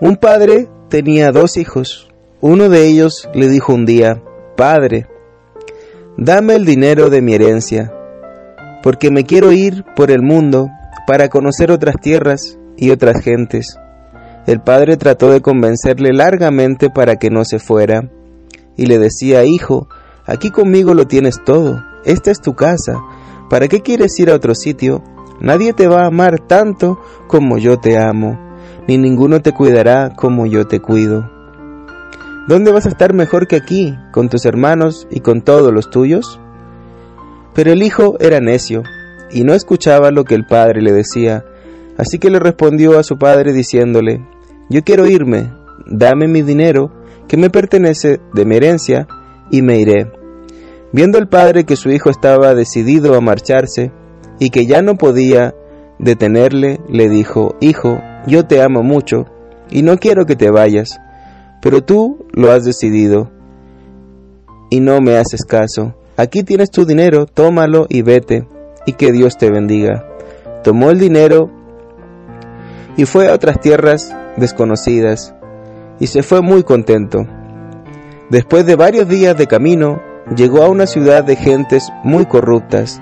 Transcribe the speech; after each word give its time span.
Un 0.00 0.14
padre 0.14 0.68
tenía 0.88 1.32
dos 1.32 1.56
hijos. 1.56 2.08
Uno 2.40 2.68
de 2.68 2.86
ellos 2.86 3.28
le 3.34 3.48
dijo 3.48 3.74
un 3.74 3.84
día, 3.84 4.22
Padre, 4.56 5.08
dame 6.16 6.54
el 6.54 6.64
dinero 6.64 7.10
de 7.10 7.20
mi 7.20 7.34
herencia, 7.34 7.92
porque 8.80 9.10
me 9.10 9.24
quiero 9.24 9.50
ir 9.50 9.84
por 9.96 10.12
el 10.12 10.22
mundo 10.22 10.68
para 11.04 11.28
conocer 11.28 11.72
otras 11.72 11.96
tierras 12.00 12.58
y 12.76 12.90
otras 12.90 13.20
gentes. 13.24 13.76
El 14.46 14.60
padre 14.60 14.96
trató 14.96 15.32
de 15.32 15.40
convencerle 15.40 16.12
largamente 16.12 16.90
para 16.90 17.16
que 17.16 17.30
no 17.30 17.44
se 17.44 17.58
fuera, 17.58 18.08
y 18.76 18.86
le 18.86 19.00
decía, 19.00 19.44
Hijo, 19.44 19.88
aquí 20.26 20.52
conmigo 20.52 20.94
lo 20.94 21.08
tienes 21.08 21.42
todo, 21.44 21.82
esta 22.04 22.30
es 22.30 22.40
tu 22.40 22.54
casa, 22.54 23.00
¿para 23.50 23.66
qué 23.66 23.80
quieres 23.80 24.16
ir 24.20 24.30
a 24.30 24.36
otro 24.36 24.54
sitio? 24.54 25.02
Nadie 25.40 25.72
te 25.72 25.88
va 25.88 26.04
a 26.04 26.06
amar 26.06 26.38
tanto 26.38 27.00
como 27.26 27.58
yo 27.58 27.80
te 27.80 27.98
amo, 27.98 28.47
ni 28.88 28.96
ninguno 28.96 29.42
te 29.42 29.52
cuidará 29.52 30.14
como 30.16 30.46
yo 30.46 30.66
te 30.66 30.80
cuido. 30.80 31.30
¿Dónde 32.48 32.72
vas 32.72 32.86
a 32.86 32.88
estar 32.88 33.12
mejor 33.12 33.46
que 33.46 33.56
aquí, 33.56 33.94
con 34.12 34.30
tus 34.30 34.46
hermanos 34.46 35.06
y 35.10 35.20
con 35.20 35.42
todos 35.42 35.70
los 35.74 35.90
tuyos? 35.90 36.40
Pero 37.54 37.70
el 37.70 37.82
hijo 37.82 38.16
era 38.18 38.40
necio, 38.40 38.82
y 39.30 39.44
no 39.44 39.52
escuchaba 39.52 40.10
lo 40.10 40.24
que 40.24 40.34
el 40.34 40.46
padre 40.46 40.80
le 40.80 40.92
decía, 40.92 41.44
así 41.98 42.18
que 42.18 42.30
le 42.30 42.38
respondió 42.38 42.98
a 42.98 43.02
su 43.02 43.18
padre 43.18 43.52
diciéndole, 43.52 44.26
Yo 44.70 44.82
quiero 44.82 45.06
irme, 45.06 45.52
dame 45.86 46.26
mi 46.26 46.40
dinero, 46.40 46.90
que 47.28 47.36
me 47.36 47.50
pertenece 47.50 48.20
de 48.32 48.46
mi 48.46 48.56
herencia, 48.56 49.06
y 49.50 49.60
me 49.60 49.78
iré. 49.78 50.10
Viendo 50.92 51.18
el 51.18 51.28
padre 51.28 51.64
que 51.64 51.76
su 51.76 51.90
hijo 51.90 52.08
estaba 52.08 52.54
decidido 52.54 53.14
a 53.14 53.20
marcharse, 53.20 53.92
y 54.38 54.48
que 54.48 54.64
ya 54.64 54.80
no 54.80 54.96
podía 54.96 55.54
detenerle, 55.98 56.80
le 56.88 57.10
dijo, 57.10 57.56
Hijo, 57.60 58.00
yo 58.28 58.46
te 58.46 58.62
amo 58.62 58.82
mucho, 58.82 59.26
y 59.70 59.82
no 59.82 59.98
quiero 59.98 60.26
que 60.26 60.36
te 60.36 60.50
vayas, 60.50 61.00
pero 61.60 61.82
tú 61.82 62.26
lo 62.32 62.52
has 62.52 62.64
decidido, 62.64 63.30
y 64.70 64.80
no 64.80 65.00
me 65.00 65.16
haces 65.16 65.44
caso. 65.44 65.94
Aquí 66.16 66.42
tienes 66.42 66.70
tu 66.70 66.84
dinero, 66.84 67.26
tómalo 67.26 67.86
y 67.88 68.02
vete, 68.02 68.46
y 68.86 68.92
que 68.92 69.12
Dios 69.12 69.38
te 69.38 69.50
bendiga. 69.50 70.06
Tomó 70.62 70.90
el 70.90 70.98
dinero 70.98 71.50
y 72.96 73.04
fue 73.04 73.28
a 73.28 73.34
otras 73.34 73.60
tierras 73.60 74.14
desconocidas, 74.36 75.34
y 75.98 76.08
se 76.08 76.22
fue 76.22 76.42
muy 76.42 76.62
contento. 76.62 77.26
Después 78.30 78.66
de 78.66 78.76
varios 78.76 79.08
días 79.08 79.36
de 79.36 79.46
camino, 79.46 80.02
llegó 80.36 80.62
a 80.62 80.68
una 80.68 80.86
ciudad 80.86 81.24
de 81.24 81.36
gentes 81.36 81.90
muy 82.04 82.26
corruptas, 82.26 83.00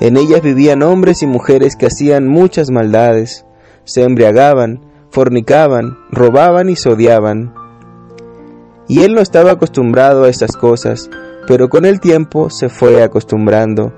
en 0.00 0.16
ellas 0.16 0.42
vivían 0.42 0.82
hombres 0.82 1.22
y 1.22 1.28
mujeres 1.28 1.76
que 1.76 1.86
hacían 1.86 2.26
muchas 2.26 2.70
maldades, 2.70 3.46
se 3.84 4.02
embriagaban, 4.02 4.80
fornicaban, 5.10 5.98
robaban 6.10 6.70
y 6.70 6.74
odiaban. 6.88 7.54
Y 8.88 9.02
él 9.02 9.14
no 9.14 9.20
estaba 9.20 9.52
acostumbrado 9.52 10.24
a 10.24 10.28
esas 10.28 10.56
cosas, 10.56 11.10
pero 11.46 11.68
con 11.68 11.84
el 11.84 12.00
tiempo 12.00 12.50
se 12.50 12.68
fue 12.68 13.02
acostumbrando. 13.02 13.92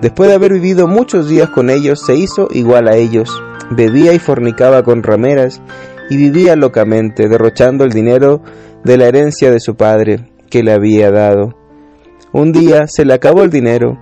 Después 0.00 0.28
de 0.28 0.34
haber 0.34 0.52
vivido 0.52 0.86
muchos 0.86 1.28
días 1.28 1.48
con 1.50 1.70
ellos, 1.70 2.02
se 2.04 2.14
hizo 2.16 2.48
igual 2.50 2.88
a 2.88 2.96
ellos. 2.96 3.30
Bebía 3.70 4.12
y 4.12 4.18
fornicaba 4.18 4.82
con 4.82 5.02
rameras 5.02 5.62
y 6.10 6.16
vivía 6.16 6.56
locamente, 6.56 7.28
derrochando 7.28 7.84
el 7.84 7.90
dinero 7.90 8.42
de 8.84 8.98
la 8.98 9.06
herencia 9.06 9.50
de 9.50 9.60
su 9.60 9.76
padre 9.76 10.30
que 10.50 10.62
le 10.62 10.72
había 10.72 11.10
dado. 11.10 11.54
Un 12.32 12.52
día 12.52 12.86
se 12.86 13.04
le 13.04 13.14
acabó 13.14 13.42
el 13.42 13.50
dinero 13.50 13.98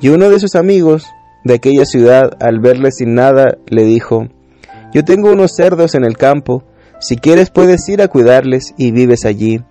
y 0.00 0.08
uno 0.08 0.30
de 0.30 0.38
sus 0.38 0.54
amigos 0.54 1.06
de 1.44 1.54
aquella 1.54 1.84
ciudad, 1.84 2.36
al 2.40 2.60
verle 2.60 2.92
sin 2.92 3.14
nada, 3.14 3.56
le 3.66 3.84
dijo, 3.84 4.28
Yo 4.92 5.04
tengo 5.04 5.32
unos 5.32 5.52
cerdos 5.54 5.94
en 5.94 6.04
el 6.04 6.16
campo, 6.16 6.64
si 7.00 7.16
quieres 7.16 7.50
puedes 7.50 7.88
ir 7.88 8.02
a 8.02 8.08
cuidarles 8.08 8.74
y 8.76 8.90
vives 8.92 9.24
allí. 9.24 9.62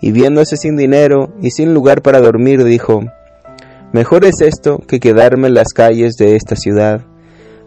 Y 0.00 0.12
viéndose 0.12 0.56
sin 0.56 0.76
dinero 0.76 1.32
y 1.40 1.50
sin 1.50 1.72
lugar 1.72 2.02
para 2.02 2.20
dormir, 2.20 2.64
dijo, 2.64 3.04
Mejor 3.92 4.24
es 4.24 4.40
esto 4.40 4.78
que 4.88 4.98
quedarme 4.98 5.46
en 5.46 5.54
las 5.54 5.72
calles 5.72 6.16
de 6.16 6.34
esta 6.34 6.56
ciudad. 6.56 7.02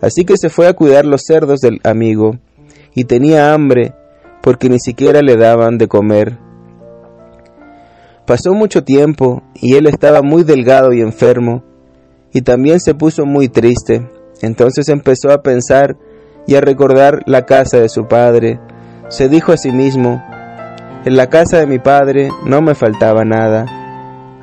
Así 0.01 0.25
que 0.25 0.37
se 0.37 0.49
fue 0.49 0.67
a 0.67 0.73
cuidar 0.73 1.05
los 1.05 1.23
cerdos 1.25 1.61
del 1.61 1.79
amigo, 1.83 2.37
y 2.93 3.05
tenía 3.05 3.53
hambre, 3.53 3.93
porque 4.41 4.69
ni 4.69 4.79
siquiera 4.79 5.21
le 5.21 5.37
daban 5.37 5.77
de 5.77 5.87
comer. 5.87 6.37
Pasó 8.25 8.53
mucho 8.53 8.83
tiempo, 8.83 9.41
y 9.55 9.75
él 9.75 9.87
estaba 9.87 10.21
muy 10.21 10.43
delgado 10.43 10.91
y 10.91 10.99
enfermo, 10.99 11.63
y 12.33 12.41
también 12.41 12.79
se 12.79 12.93
puso 12.95 13.25
muy 13.25 13.49
triste. 13.49 14.07
Entonces 14.41 14.89
empezó 14.89 15.31
a 15.31 15.41
pensar 15.41 15.97
y 16.45 16.55
a 16.55 16.61
recordar 16.61 17.23
la 17.25 17.45
casa 17.45 17.77
de 17.77 17.89
su 17.89 18.07
padre. 18.07 18.59
Se 19.09 19.29
dijo 19.29 19.51
a 19.51 19.57
sí 19.57 19.71
mismo, 19.71 20.23
en 21.05 21.15
la 21.15 21.27
casa 21.27 21.59
de 21.59 21.67
mi 21.67 21.79
padre 21.79 22.29
no 22.45 22.61
me 22.61 22.75
faltaba 22.75 23.23
nada, 23.23 23.65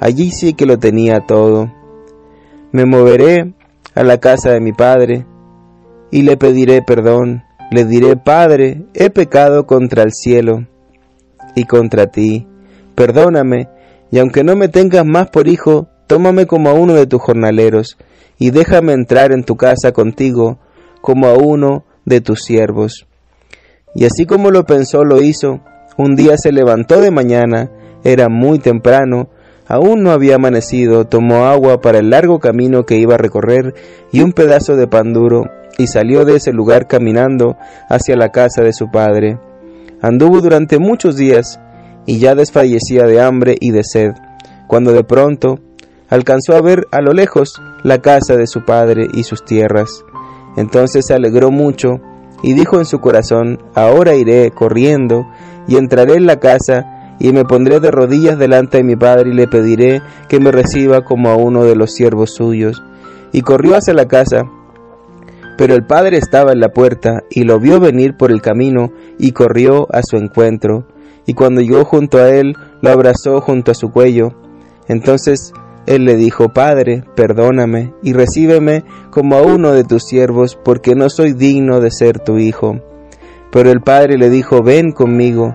allí 0.01 0.31
sí 0.31 0.55
que 0.55 0.67
lo 0.67 0.79
tenía 0.79 1.21
todo. 1.21 1.73
Me 2.73 2.87
moveré 2.87 3.55
a 3.95 4.03
la 4.03 4.19
casa 4.19 4.51
de 4.51 4.61
mi 4.61 4.73
padre 4.73 5.27
y 6.11 6.23
le 6.23 6.37
pediré 6.37 6.83
perdón, 6.83 7.45
le 7.71 7.85
diré, 7.85 8.17
Padre, 8.17 8.85
he 8.95 9.11
pecado 9.11 9.67
contra 9.67 10.03
el 10.03 10.13
cielo 10.13 10.67
y 11.57 11.65
contra 11.65 12.07
ti, 12.07 12.47
perdóname, 12.95 13.69
y 14.11 14.19
aunque 14.19 14.45
no 14.45 14.55
me 14.55 14.69
tengas 14.69 15.05
más 15.05 15.29
por 15.31 15.49
hijo, 15.49 15.89
Tómame 16.07 16.47
como 16.47 16.69
a 16.71 16.75
uno 16.75 16.95
de 16.95 17.07
tus 17.07 17.21
jornaleros, 17.23 17.97
y 18.39 18.51
déjame 18.51 18.93
entrar 18.93 19.33
en 19.33 19.45
tu 19.45 19.57
casa 19.57 19.93
contigo 19.93 20.59
como 21.01 21.27
a 21.27 21.35
uno 21.35 21.85
de 22.05 22.21
tus 22.21 22.43
siervos. 22.43 23.07
Y 23.95 24.05
así 24.05 24.27
como 24.27 24.51
lo 24.51 24.65
pensó, 24.65 25.05
lo 25.05 25.23
hizo. 25.23 25.61
Un 25.97 26.17
día 26.17 26.37
se 26.37 26.53
levantó 26.53 27.01
de 27.01 27.11
mañana, 27.11 27.71
era 28.03 28.29
muy 28.29 28.59
temprano, 28.59 29.29
aún 29.69 30.03
no 30.03 30.11
había 30.11 30.35
amanecido, 30.35 31.07
tomó 31.07 31.47
agua 31.47 31.81
para 31.81 31.99
el 31.99 32.11
largo 32.11 32.41
camino 32.41 32.85
que 32.85 32.97
iba 32.97 33.15
a 33.15 33.19
recorrer 33.19 33.75
y 34.13 34.21
un 34.21 34.33
pedazo 34.33 34.77
de 34.77 34.89
pan 34.89 35.13
duro, 35.13 35.45
y 35.79 35.87
salió 35.87 36.25
de 36.25 36.37
ese 36.37 36.53
lugar 36.53 36.87
caminando 36.87 37.57
hacia 37.89 38.17
la 38.17 38.31
casa 38.31 38.63
de 38.63 38.73
su 38.73 38.91
padre. 38.91 39.39
Anduvo 40.03 40.41
durante 40.41 40.79
muchos 40.79 41.17
días, 41.17 41.61
y 42.07 42.19
ya 42.19 42.35
desfallecía 42.35 43.05
de 43.05 43.21
hambre 43.21 43.57
y 43.61 43.71
de 43.71 43.85
sed, 43.85 44.13
cuando 44.67 44.93
de 44.93 45.05
pronto 45.05 45.61
alcanzó 46.09 46.55
a 46.55 46.61
ver 46.61 46.87
a 46.91 47.01
lo 47.01 47.13
lejos 47.13 47.61
la 47.83 48.01
casa 48.01 48.37
de 48.37 48.47
su 48.47 48.65
padre 48.65 49.09
y 49.13 49.25
sus 49.25 49.45
tierras. 49.45 50.05
Entonces 50.57 51.07
se 51.07 51.15
alegró 51.15 51.51
mucho 51.51 52.01
y 52.43 52.53
dijo 52.53 52.79
en 52.79 52.85
su 52.85 53.01
corazón, 53.01 53.59
ahora 53.75 54.15
iré 54.15 54.51
corriendo 54.51 55.27
y 55.67 55.77
entraré 55.77 56.15
en 56.15 56.27
la 56.27 56.41
casa 56.41 57.17
y 57.19 57.33
me 57.33 57.45
pondré 57.45 57.81
de 57.81 57.91
rodillas 57.91 58.39
delante 58.39 58.79
de 58.79 58.85
mi 58.85 58.97
padre 58.97 59.31
y 59.31 59.35
le 59.35 59.47
pediré 59.49 60.03
que 60.29 60.41
me 60.41 60.53
reciba 60.53 61.05
como 61.05 61.31
a 61.31 61.37
uno 61.37 61.65
de 61.65 61.77
los 61.77 61.93
siervos 61.93 62.35
suyos. 62.35 62.83
Y 63.33 63.43
corrió 63.43 63.77
hacia 63.77 63.95
la 63.95 64.07
casa, 64.07 64.45
pero 65.57 65.75
el 65.75 65.85
padre 65.87 66.19
estaba 66.19 66.53
en 66.53 66.61
la 66.61 66.69
puerta 66.69 67.23
y 67.31 67.45
lo 67.45 67.59
vio 67.59 67.81
venir 67.81 68.17
por 68.17 68.31
el 68.31 68.43
camino 68.43 68.93
y 69.19 69.33
corrió 69.33 69.87
a 69.93 70.03
su 70.03 70.17
encuentro. 70.17 70.87
Y 71.27 71.35
cuando 71.35 71.61
llegó 71.61 71.85
junto 71.85 72.19
a 72.19 72.29
él, 72.29 72.55
lo 72.83 72.91
abrazó 72.91 73.41
junto 73.41 73.71
a 73.71 73.75
su 73.75 73.91
cuello. 73.91 74.35
Entonces 74.89 75.53
él 75.87 76.05
le 76.05 76.17
dijo, 76.17 76.49
Padre, 76.49 77.05
perdóname 77.15 77.93
y 78.03 78.15
recíbeme 78.15 78.85
como 79.11 79.37
a 79.37 79.43
uno 79.43 79.73
de 79.73 79.85
tus 79.85 80.05
siervos, 80.05 80.59
porque 80.63 80.95
no 80.95 81.11
soy 81.11 81.33
digno 81.33 81.81
de 81.81 81.91
ser 81.91 82.19
tu 82.19 82.39
hijo. 82.39 82.81
Pero 83.53 83.71
el 83.71 83.81
padre 83.81 84.17
le 84.17 84.31
dijo, 84.31 84.63
ven 84.63 84.93
conmigo, 84.93 85.55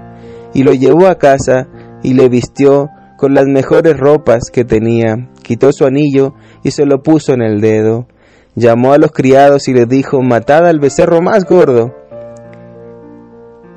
y 0.54 0.64
lo 0.64 0.74
llevó 0.74 1.08
a 1.08 1.18
casa 1.18 1.68
y 2.04 2.14
le 2.14 2.30
vistió 2.30 2.90
con 3.18 3.34
las 3.34 3.48
mejores 3.48 3.98
ropas 3.98 4.50
que 4.52 4.64
tenía, 4.64 5.30
quitó 5.42 5.74
su 5.74 5.86
anillo 5.86 6.34
y 6.64 6.72
se 6.72 6.86
lo 6.86 7.04
puso 7.04 7.34
en 7.34 7.42
el 7.42 7.60
dedo. 7.60 8.08
Llamó 8.56 8.94
a 8.94 8.98
los 8.98 9.12
criados 9.12 9.68
y 9.68 9.74
les 9.74 9.90
dijo, 9.90 10.22
matad 10.22 10.68
al 10.68 10.80
becerro 10.80 11.22
más 11.22 11.46
gordo, 11.46 11.94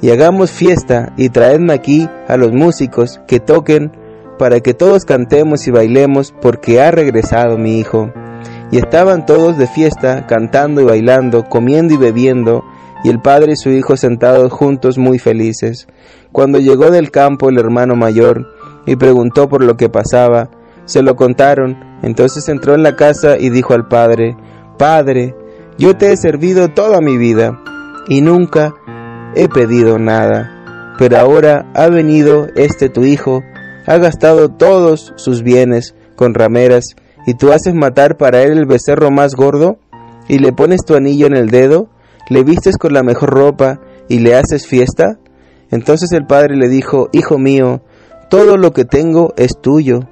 y 0.03 0.11
hagamos 0.11 0.51
fiesta 0.51 1.15
y 1.17 1.29
traedme 1.29 1.73
aquí 1.73 2.09
a 2.29 2.37
los 2.37 2.53
músicos 2.53 3.21
que 3.27 3.39
toquen 3.39 3.93
para 4.39 4.61
que 4.61 4.75
todos 4.75 5.05
cantemos 5.05 5.67
y 5.67 5.71
bailemos 5.71 6.33
porque 6.41 6.81
ha 6.81 6.91
regresado 6.91 7.59
mi 7.59 7.79
hijo. 7.79 8.13
Y 8.71 8.79
estaban 8.79 9.27
todos 9.27 9.59
de 9.59 9.67
fiesta, 9.67 10.27
cantando 10.27 10.81
y 10.81 10.85
bailando, 10.85 11.45
comiendo 11.45 11.95
y 11.95 11.99
bebiendo, 11.99 12.65
y 13.05 13.11
el 13.11 13.21
padre 13.21 13.53
y 13.53 13.57
su 13.57 13.71
hijo 13.71 13.97
sentados 13.97 14.53
juntos 14.53 14.99
muy 14.99 15.19
felices. 15.19 15.87
Cuando 16.31 16.59
llegó 16.59 16.91
del 16.91 17.11
campo 17.11 17.49
el 17.49 17.59
hermano 17.59 17.97
mayor 17.97 18.47
y 18.87 18.97
preguntó 18.97 19.49
por 19.49 19.63
lo 19.63 19.77
que 19.77 19.89
pasaba, 19.89 20.51
se 20.85 21.03
lo 21.03 21.17
contaron, 21.17 21.77
entonces 22.03 22.49
entró 22.49 22.75
en 22.75 22.83
la 22.83 22.97
casa 22.97 23.37
y 23.39 23.51
dijo 23.51 23.75
al 23.75 23.89
padre, 23.89 24.37
Padre, 24.79 25.37
yo 25.79 25.97
te 25.97 26.13
he 26.13 26.17
servido 26.17 26.69
toda 26.71 27.01
mi 27.01 27.17
vida 27.17 27.61
y 28.09 28.21
nunca 28.21 28.75
he 29.35 29.49
pedido 29.49 29.99
nada, 29.99 30.95
pero 30.99 31.19
ahora 31.19 31.71
ha 31.75 31.89
venido 31.89 32.49
este 32.57 32.89
tu 32.89 33.05
hijo 33.05 33.43
ha 33.93 33.99
gastado 33.99 34.49
todos 34.49 35.13
sus 35.17 35.43
bienes 35.43 35.95
con 36.17 36.33
rameras, 36.33 36.97
y 37.27 37.35
tú 37.35 37.53
haces 37.53 37.75
matar 37.75 38.17
para 38.17 38.43
él 38.43 38.57
el 38.59 38.67
becerro 38.67 39.11
más 39.11 39.35
gordo, 39.35 39.79
y 40.29 40.39
le 40.39 40.53
pones 40.53 40.85
tu 40.85 40.95
anillo 40.95 41.27
en 41.27 41.37
el 41.37 41.51
dedo, 41.51 41.89
le 42.31 42.43
vistes 42.43 42.79
con 42.79 42.95
la 42.95 43.03
mejor 43.03 43.31
ropa, 43.31 43.81
y 44.09 44.21
le 44.21 44.35
haces 44.35 44.67
fiesta? 44.67 45.19
Entonces 45.71 46.13
el 46.13 46.27
padre 46.27 46.57
le 46.57 46.69
dijo, 46.69 47.09
Hijo 47.13 47.39
mío, 47.39 47.83
todo 48.31 48.57
lo 48.57 48.73
que 48.73 48.87
tengo 48.87 49.35
es 49.37 49.61
tuyo. 49.61 50.09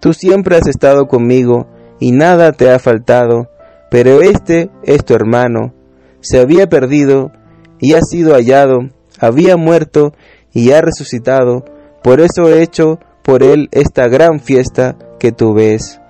Tú 0.00 0.12
siempre 0.12 0.56
has 0.56 0.68
estado 0.68 1.06
conmigo 1.06 1.66
y 1.98 2.12
nada 2.12 2.52
te 2.52 2.70
ha 2.70 2.78
faltado, 2.78 3.48
pero 3.90 4.22
este 4.22 4.70
es 4.84 5.04
tu 5.04 5.14
hermano. 5.14 5.74
Se 6.20 6.38
había 6.38 6.68
perdido 6.68 7.32
y 7.80 7.94
ha 7.94 8.00
sido 8.00 8.34
hallado, 8.34 8.90
había 9.18 9.56
muerto 9.56 10.12
y 10.52 10.70
ha 10.70 10.80
resucitado, 10.80 11.64
por 12.02 12.20
eso 12.20 12.48
he 12.48 12.62
hecho 12.62 12.98
por 13.22 13.42
él 13.42 13.68
esta 13.72 14.08
gran 14.08 14.40
fiesta 14.40 14.96
que 15.18 15.32
tú 15.32 15.54
ves. 15.54 16.00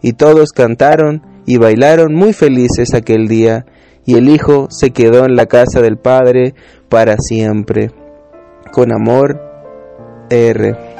Y 0.00 0.14
todos 0.14 0.52
cantaron 0.52 1.22
y 1.46 1.58
bailaron 1.58 2.14
muy 2.14 2.32
felices 2.32 2.94
aquel 2.94 3.28
día, 3.28 3.66
y 4.06 4.16
el 4.16 4.28
Hijo 4.28 4.68
se 4.70 4.90
quedó 4.90 5.24
en 5.24 5.36
la 5.36 5.46
casa 5.46 5.80
del 5.80 5.96
Padre 5.96 6.54
para 6.88 7.16
siempre. 7.18 7.90
Con 8.72 8.92
amor, 8.92 9.40
R. 10.30 10.93